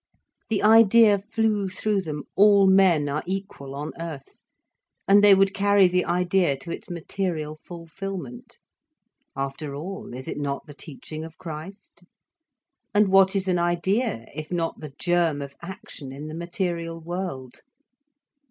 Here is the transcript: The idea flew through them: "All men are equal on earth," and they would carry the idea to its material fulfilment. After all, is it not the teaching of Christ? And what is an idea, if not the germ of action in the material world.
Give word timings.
The 0.49 0.63
idea 0.63 1.19
flew 1.19 1.69
through 1.69 2.01
them: 2.01 2.23
"All 2.35 2.65
men 2.65 3.07
are 3.07 3.21
equal 3.27 3.75
on 3.75 3.91
earth," 3.99 4.41
and 5.07 5.23
they 5.23 5.35
would 5.35 5.53
carry 5.53 5.87
the 5.87 6.05
idea 6.05 6.57
to 6.57 6.71
its 6.71 6.89
material 6.89 7.59
fulfilment. 7.63 8.57
After 9.35 9.75
all, 9.75 10.15
is 10.15 10.27
it 10.27 10.39
not 10.39 10.65
the 10.65 10.73
teaching 10.73 11.23
of 11.23 11.37
Christ? 11.37 12.03
And 12.95 13.09
what 13.09 13.35
is 13.35 13.47
an 13.47 13.59
idea, 13.59 14.25
if 14.33 14.51
not 14.51 14.79
the 14.79 14.95
germ 14.97 15.39
of 15.39 15.53
action 15.61 16.11
in 16.11 16.25
the 16.29 16.33
material 16.35 16.99
world. 16.99 17.61